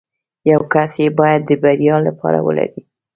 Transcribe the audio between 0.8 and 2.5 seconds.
يې بايد د بريا لپاره